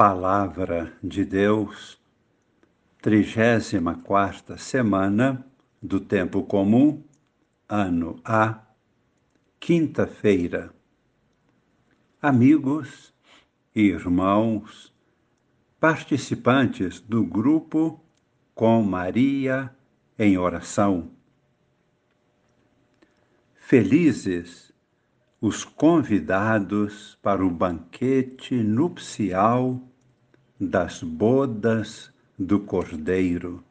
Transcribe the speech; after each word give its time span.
Palavra 0.00 0.96
de 1.04 1.26
Deus, 1.26 2.00
34 3.02 4.56
semana 4.56 5.44
do 5.82 6.00
Tempo 6.00 6.42
Comum, 6.42 7.04
ano 7.68 8.18
A, 8.24 8.62
quinta-feira. 9.60 10.72
Amigos, 12.22 13.12
irmãos, 13.74 14.90
participantes 15.78 16.98
do 16.98 17.22
grupo 17.22 18.02
Com 18.54 18.82
Maria 18.82 19.70
em 20.18 20.38
Oração. 20.38 21.10
Felizes 23.54 24.72
os 25.42 25.62
convidados 25.62 27.18
para 27.20 27.44
o 27.44 27.50
banquete 27.50 28.54
nupcial 28.54 29.88
das 30.60 31.02
bodas 31.02 32.12
do 32.38 32.60
Cordeiro. 32.60 33.64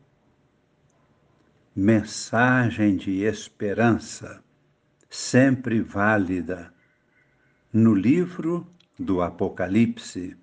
Mensagem 1.76 2.98
de 2.98 3.22
esperança, 3.22 4.44
sempre 5.08 5.82
válida, 5.82 6.74
no 7.72 7.94
livro 7.94 8.66
do 8.98 9.22
Apocalipse. 9.22 10.36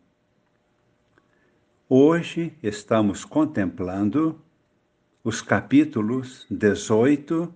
Hoje 1.88 2.56
estamos 2.62 3.24
contemplando 3.24 4.40
os 5.24 5.42
capítulos 5.42 6.46
18, 6.48 7.52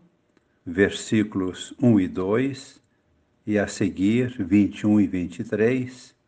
versículos 0.66 1.72
1 1.80 2.00
e 2.00 2.08
2 2.08 2.82
e 3.46 3.56
a 3.56 3.68
seguir 3.68 4.34
21 4.44 5.00
e 5.00 5.06
23, 5.06 6.19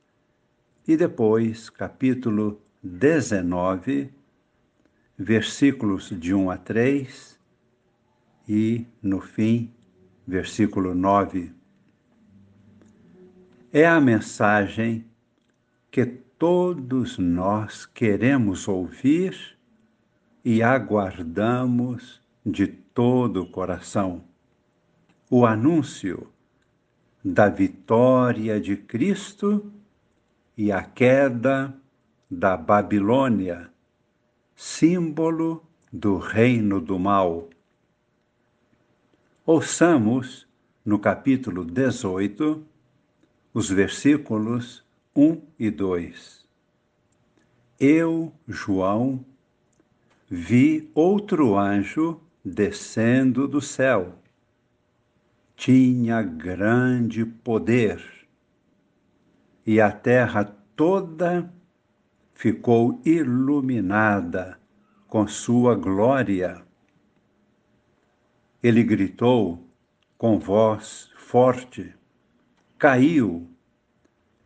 e 0.86 0.96
depois 0.96 1.70
capítulo 1.70 2.60
19, 2.82 4.12
versículos 5.16 6.10
de 6.18 6.34
1 6.34 6.50
a 6.50 6.56
3 6.56 7.38
e, 8.48 8.84
no 9.00 9.20
fim, 9.20 9.72
versículo 10.26 10.94
9. 10.94 11.52
É 13.72 13.86
a 13.86 14.00
mensagem 14.00 15.06
que 15.90 16.04
todos 16.04 17.16
nós 17.18 17.86
queremos 17.86 18.66
ouvir 18.66 19.56
e 20.44 20.62
aguardamos 20.62 22.20
de 22.44 22.66
todo 22.66 23.42
o 23.42 23.50
coração. 23.50 24.24
O 25.30 25.46
anúncio 25.46 26.28
da 27.24 27.48
vitória 27.48 28.60
de 28.60 28.76
Cristo 28.76 29.72
e 30.62 30.70
a 30.70 30.80
queda 30.80 31.74
da 32.30 32.56
Babilônia, 32.56 33.68
símbolo 34.54 35.60
do 35.92 36.18
reino 36.18 36.80
do 36.80 37.00
mal. 37.00 37.50
Ouçamos 39.44 40.46
no 40.84 41.00
capítulo 41.00 41.64
18 41.64 42.64
os 43.52 43.68
versículos 43.68 44.84
1 45.16 45.42
e 45.58 45.68
2. 45.68 46.46
Eu, 47.80 48.32
João, 48.46 49.24
vi 50.30 50.88
outro 50.94 51.58
anjo 51.58 52.20
descendo 52.44 53.48
do 53.48 53.60
céu 53.60 54.16
tinha 55.56 56.22
grande 56.22 57.24
poder, 57.24 58.11
e 59.66 59.80
a 59.80 59.90
terra 59.90 60.44
toda 60.76 61.52
ficou 62.34 63.00
iluminada 63.04 64.58
com 65.06 65.26
sua 65.26 65.74
glória. 65.74 66.62
Ele 68.62 68.82
gritou 68.82 69.66
com 70.16 70.38
voz 70.38 71.10
forte: 71.16 71.94
Caiu, 72.78 73.48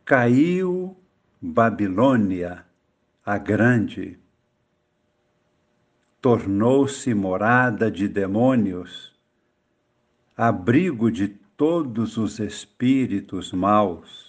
caiu 0.04 0.96
Babilônia, 1.40 2.64
a 3.24 3.38
grande. 3.38 4.18
Tornou-se 6.20 7.14
morada 7.14 7.90
de 7.90 8.08
demônios 8.08 9.16
abrigo 10.36 11.10
de 11.10 11.28
todos 11.28 12.18
os 12.18 12.38
espíritos 12.38 13.52
maus, 13.52 14.25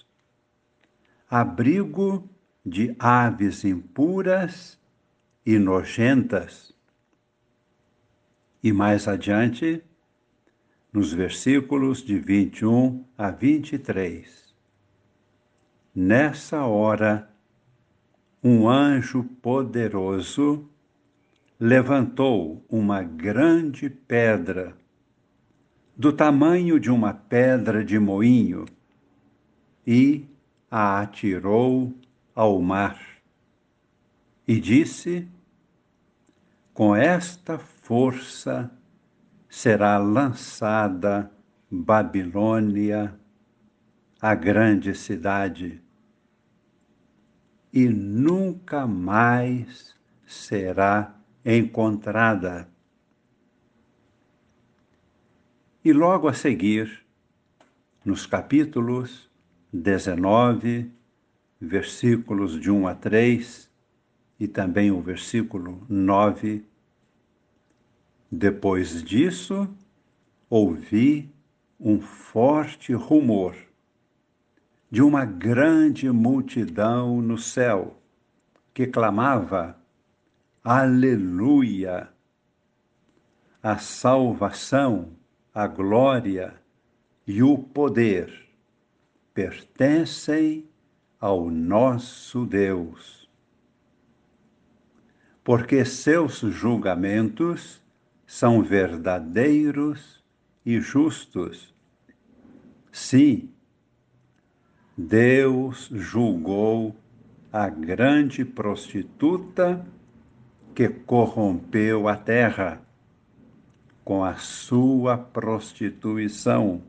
abrigo 1.29 2.29
de 2.65 2.95
aves 2.97 3.63
impuras 3.63 4.79
e 5.45 5.57
nojentas. 5.59 6.73
E 8.63 8.71
mais 8.71 9.07
adiante, 9.07 9.83
nos 10.91 11.13
versículos 11.13 12.03
de 12.03 12.17
21 12.17 13.05
a 13.17 13.29
23. 13.29 14.55
Nessa 15.93 16.65
hora, 16.65 17.29
um 18.43 18.69
anjo 18.69 19.23
poderoso 19.41 20.69
levantou 21.59 22.63
uma 22.69 23.01
grande 23.01 23.89
pedra 23.89 24.77
do 25.95 26.13
tamanho 26.13 26.79
de 26.79 26.91
uma 26.91 27.13
pedra 27.13 27.83
de 27.83 27.97
moinho 27.97 28.65
e 29.85 30.27
a 30.69 31.01
atirou 31.01 31.93
ao 32.35 32.61
mar. 32.61 32.99
E 34.47 34.59
disse: 34.59 35.27
Com 36.73 36.95
esta 36.95 37.57
força 37.57 38.71
será 39.49 39.97
lançada 39.97 41.31
Babilônia, 41.69 43.19
a 44.21 44.33
grande 44.33 44.95
cidade, 44.95 45.81
e 47.73 47.87
nunca 47.87 48.87
mais 48.87 49.95
será 50.25 51.15
encontrada. 51.45 52.69
E 55.83 55.93
logo 55.93 56.27
a 56.27 56.33
seguir, 56.33 57.05
nos 58.03 58.25
capítulos 58.25 59.29
19, 59.71 60.91
versículos 61.59 62.59
de 62.59 62.71
1 62.71 62.87
a 62.87 62.95
3 62.95 63.69
e 64.39 64.47
também 64.47 64.91
o 64.91 65.01
versículo 65.01 65.85
9, 65.89 66.63
depois 68.31 69.03
disso, 69.03 69.67
ouvi 70.49 71.29
um 71.79 71.99
forte 71.99 72.93
rumor 72.93 73.55
de 74.89 75.01
uma 75.01 75.25
grande 75.25 76.09
multidão 76.11 77.21
no 77.21 77.37
céu 77.37 77.99
que 78.73 78.87
clamava: 78.87 79.77
Aleluia! 80.63 82.09
A 83.61 83.77
salvação 83.77 85.17
a 85.57 85.65
glória 85.65 86.53
e 87.25 87.41
o 87.41 87.57
poder 87.57 88.46
pertencem 89.37 90.67
ao 91.19 91.47
nosso 91.51 92.43
Deus. 92.43 93.29
Porque 95.43 95.85
seus 95.85 96.39
julgamentos 96.39 97.79
são 98.25 98.63
verdadeiros 98.63 100.25
e 100.65 100.81
justos. 100.81 101.71
Sim, 102.91 103.51
Deus 104.97 105.87
julgou 105.93 106.95
a 107.53 107.69
grande 107.69 108.43
prostituta 108.43 109.85
que 110.73 110.89
corrompeu 110.89 112.07
a 112.07 112.15
terra 112.15 112.81
com 114.03 114.23
a 114.23 114.33
sua 114.33 115.15
prostituição. 115.15 116.81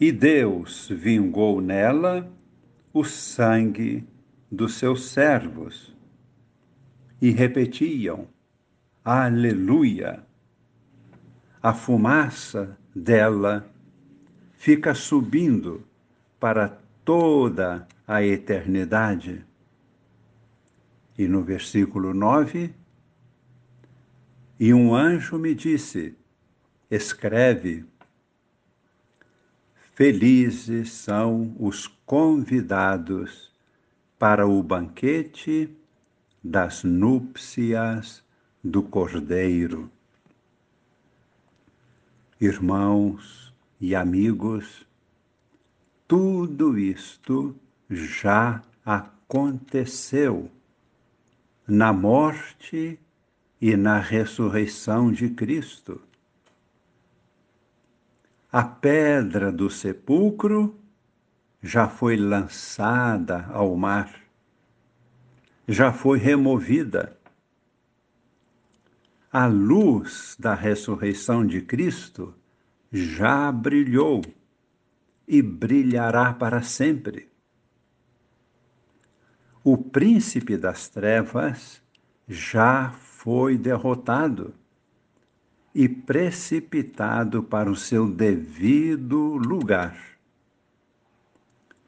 E 0.00 0.10
Deus 0.10 0.88
vingou 0.88 1.60
nela 1.60 2.26
o 2.90 3.04
sangue 3.04 4.02
dos 4.50 4.76
seus 4.76 5.10
servos. 5.10 5.94
E 7.20 7.30
repetiam: 7.30 8.26
Aleluia! 9.04 10.24
A 11.62 11.74
fumaça 11.74 12.78
dela 12.96 13.70
fica 14.54 14.94
subindo 14.94 15.84
para 16.40 16.80
toda 17.04 17.86
a 18.08 18.22
eternidade. 18.22 19.44
E 21.18 21.28
no 21.28 21.42
versículo 21.42 22.14
9, 22.14 22.74
e 24.58 24.72
um 24.72 24.94
anjo 24.94 25.38
me 25.38 25.54
disse: 25.54 26.16
Escreve. 26.90 27.89
Felizes 30.02 30.92
são 30.92 31.54
os 31.60 31.86
convidados 32.06 33.52
para 34.18 34.46
o 34.46 34.62
banquete 34.62 35.68
das 36.42 36.82
núpcias 36.82 38.24
do 38.64 38.82
Cordeiro. 38.82 39.92
Irmãos 42.40 43.52
e 43.78 43.94
amigos, 43.94 44.86
tudo 46.08 46.78
isto 46.78 47.54
já 47.90 48.62
aconteceu 48.82 50.50
na 51.68 51.92
morte 51.92 52.98
e 53.60 53.76
na 53.76 54.00
ressurreição 54.00 55.12
de 55.12 55.28
Cristo. 55.28 56.00
A 58.52 58.64
pedra 58.64 59.52
do 59.52 59.70
sepulcro 59.70 60.76
já 61.62 61.88
foi 61.88 62.16
lançada 62.16 63.46
ao 63.46 63.76
mar, 63.76 64.12
já 65.68 65.92
foi 65.92 66.18
removida. 66.18 67.16
A 69.30 69.46
luz 69.46 70.34
da 70.36 70.52
ressurreição 70.52 71.46
de 71.46 71.60
Cristo 71.60 72.34
já 72.90 73.52
brilhou 73.52 74.20
e 75.28 75.40
brilhará 75.40 76.32
para 76.32 76.60
sempre. 76.60 77.28
O 79.62 79.78
príncipe 79.78 80.56
das 80.56 80.88
trevas 80.88 81.80
já 82.26 82.90
foi 82.90 83.56
derrotado 83.56 84.52
e 85.74 85.88
precipitado 85.88 87.42
para 87.42 87.70
o 87.70 87.76
seu 87.76 88.08
devido 88.08 89.36
lugar. 89.36 89.96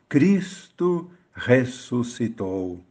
Cristo 0.08 1.10
ressuscitou. 1.34 2.84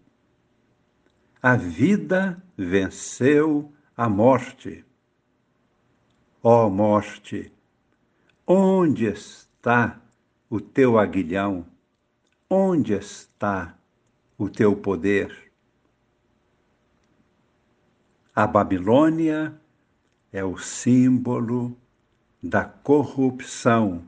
A 1.42 1.56
vida 1.56 2.42
venceu 2.58 3.72
a 3.96 4.10
morte. 4.10 4.84
Ó 6.44 6.66
oh 6.66 6.70
morte, 6.70 7.52
onde 8.46 9.06
está 9.06 10.02
o 10.50 10.60
teu 10.60 10.98
aguilhão? 10.98 11.66
Onde 12.50 12.94
está 12.94 13.78
o 14.38 14.50
teu 14.50 14.76
poder? 14.76 15.52
A 18.36 18.48
Babilônia 18.48 19.61
é 20.32 20.44
o 20.44 20.58
símbolo 20.58 21.76
da 22.42 22.64
corrupção 22.64 24.02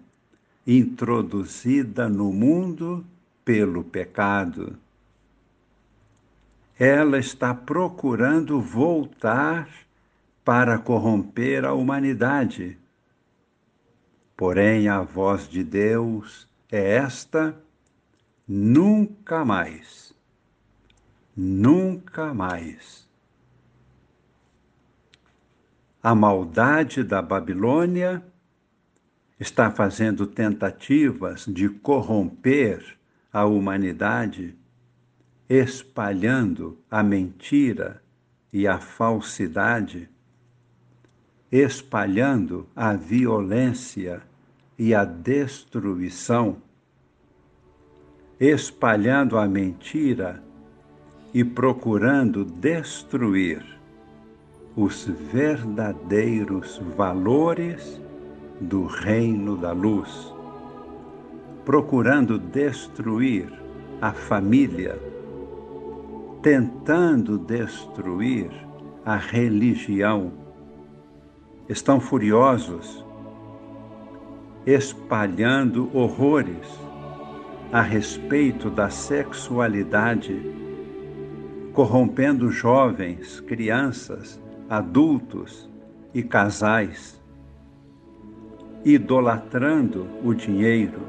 introduzida 0.66 2.08
no 2.08 2.32
mundo 2.32 3.06
pelo 3.44 3.84
pecado. 3.84 4.78
Ela 6.80 7.20
está 7.20 7.54
procurando 7.54 8.60
voltar 8.62 9.70
para 10.44 10.78
corromper 10.80 11.66
a 11.66 11.74
humanidade. 11.74 12.78
Porém, 14.36 14.88
a 14.88 15.02
voz 15.02 15.48
de 15.48 15.64
Deus 15.64 16.48
é 16.72 16.96
esta: 16.96 17.56
nunca 18.48 19.46
mais, 19.46 20.14
nunca 21.36 22.34
mais. 22.34 23.03
A 26.06 26.14
maldade 26.14 27.02
da 27.02 27.22
Babilônia 27.22 28.22
está 29.40 29.72
fazendo 29.72 30.28
tentativas 30.28 31.46
de 31.48 31.70
corromper 31.70 32.98
a 33.32 33.46
humanidade, 33.46 34.54
espalhando 35.48 36.78
a 36.92 37.02
mentira 37.02 38.04
e 38.52 38.68
a 38.68 38.80
falsidade, 38.80 40.10
espalhando 41.50 42.68
a 42.76 42.98
violência 42.98 44.22
e 44.78 44.94
a 44.94 45.06
destruição, 45.06 46.62
espalhando 48.38 49.38
a 49.38 49.48
mentira 49.48 50.44
e 51.34 51.46
procurando 51.46 52.44
destruir 52.44 53.82
os 54.76 55.06
verdadeiros 55.06 56.82
valores 56.98 58.02
do 58.60 58.86
reino 58.86 59.56
da 59.56 59.72
luz, 59.72 60.34
procurando 61.64 62.40
destruir 62.40 63.52
a 64.02 64.12
família, 64.12 65.00
tentando 66.42 67.38
destruir 67.38 68.50
a 69.06 69.16
religião. 69.16 70.32
Estão 71.70 72.00
furiosos, 72.00 73.06
espalhando 74.66 75.90
horrores 75.96 76.68
a 77.72 77.82
respeito 77.82 78.70
da 78.70 78.90
sexualidade, 78.90 80.36
corrompendo 81.74 82.52
jovens, 82.52 83.40
crianças, 83.40 84.42
adultos 84.74 85.70
e 86.16 86.24
casais 86.24 87.22
idolatrando 88.84 90.08
o 90.24 90.34
dinheiro 90.34 91.00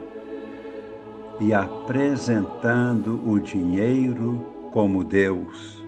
e 1.40 1.54
apresentando 1.54 3.26
o 3.26 3.40
dinheiro 3.40 4.68
como 4.70 5.02
Deus, 5.02 5.82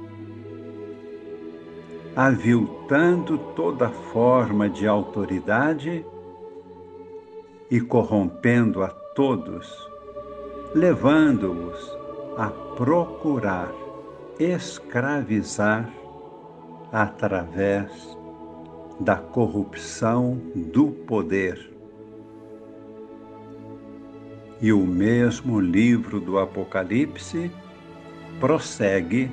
aviltando 2.16 3.36
toda 3.54 3.90
forma 3.90 4.70
de 4.70 4.88
autoridade 4.88 6.02
e 7.70 7.78
corrompendo 7.78 8.82
a 8.82 8.88
todos, 8.88 9.86
levando-os 10.74 11.94
a 12.38 12.48
procurar 12.74 13.70
escravizar 14.38 15.92
através 16.92 18.16
da 19.00 19.16
corrupção 19.16 20.40
do 20.54 20.88
poder. 20.88 21.72
E 24.60 24.72
o 24.72 24.86
mesmo 24.86 25.60
livro 25.60 26.18
do 26.18 26.38
Apocalipse 26.38 27.50
prossegue 28.40 29.30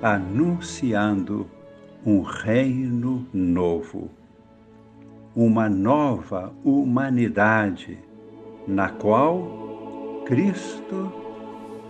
anunciando 0.00 1.46
um 2.04 2.22
reino 2.22 3.26
novo, 3.32 4.10
uma 5.34 5.68
nova 5.68 6.52
humanidade 6.64 7.98
na 8.66 8.88
qual 8.90 10.22
Cristo 10.26 11.12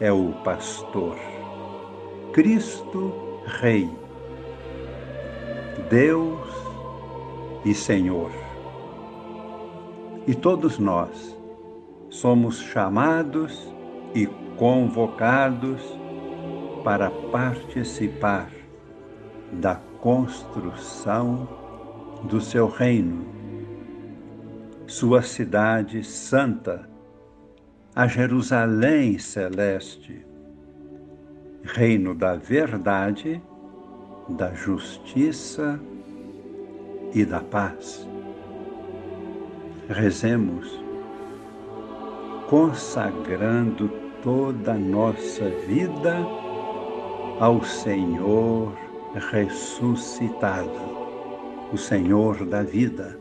é 0.01 0.13
o 0.13 0.33
pastor, 0.45 1.17
Cristo 2.33 3.13
Rei, 3.47 3.89
Deus 5.93 6.49
e 7.67 7.75
Senhor. 7.75 8.31
E 10.27 10.35
todos 10.35 10.79
nós, 10.79 11.39
somos 12.09 12.61
chamados 12.61 13.71
e 14.15 14.27
convocados 14.57 15.83
para 16.83 17.11
participar 17.31 18.51
da 19.53 19.75
construção 20.01 21.47
do 22.25 22.41
seu 22.41 22.69
reino, 22.69 23.27
sua 24.87 25.21
cidade 25.21 26.03
santa, 26.03 26.89
a 27.95 28.07
Jerusalém 28.07 29.19
celeste, 29.19 30.25
reino 31.63 32.15
da 32.15 32.37
verdade, 32.37 33.43
da 34.37 34.53
justiça 34.55 35.81
e 37.15 37.25
da 37.25 37.41
paz. 37.41 38.09
Rezemos 39.89 40.83
consagrando 42.49 43.89
toda 44.23 44.73
a 44.73 44.79
nossa 44.79 45.49
vida 45.67 46.17
ao 47.41 47.63
Senhor 47.65 48.73
ressuscitado, 49.31 50.71
o 51.73 51.77
Senhor 51.77 52.45
da 52.47 52.63
vida. 52.63 53.19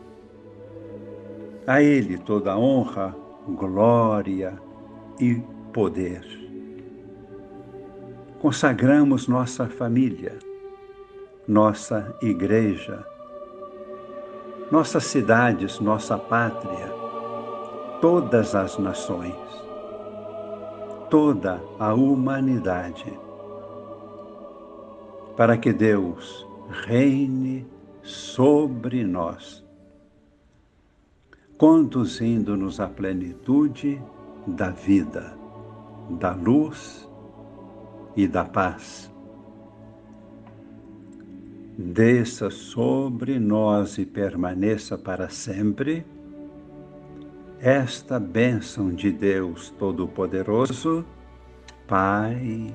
A 1.66 1.82
Ele 1.82 2.18
toda 2.18 2.58
honra, 2.58 3.14
glória 3.48 4.58
e 5.20 5.40
poder. 5.72 6.22
Consagramos 8.40 9.28
nossa 9.28 9.66
família, 9.66 10.36
nossa 11.46 12.14
igreja, 12.22 13.06
nossas 14.70 15.04
cidades, 15.04 15.80
nossa 15.80 16.16
pátria 16.16 17.02
todas 18.02 18.56
as 18.56 18.76
nações. 18.78 19.36
toda 21.08 21.62
a 21.78 21.92
humanidade, 21.92 23.12
para 25.36 25.58
que 25.58 25.70
Deus 25.70 26.46
reine 26.86 27.66
sobre 28.02 29.04
nós, 29.04 29.62
conduzindo-nos 31.58 32.80
à 32.80 32.88
plenitude 32.88 34.02
da 34.46 34.70
vida, 34.70 35.36
da 36.18 36.32
luz 36.32 37.06
e 38.16 38.26
da 38.26 38.46
paz. 38.46 39.11
Desça 41.84 42.48
sobre 42.48 43.40
nós 43.40 43.98
e 43.98 44.06
permaneça 44.06 44.96
para 44.96 45.28
sempre 45.28 46.06
esta 47.58 48.20
bênção 48.20 48.94
de 48.94 49.10
Deus 49.10 49.70
Todo-Poderoso, 49.78 51.04
Pai 51.86 52.72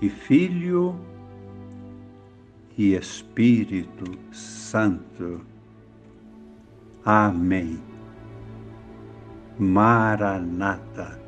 e 0.00 0.08
Filho 0.08 0.98
e 2.76 2.94
Espírito 2.94 4.18
Santo. 4.32 5.42
Amém. 7.04 7.78
Maranata 9.58 11.20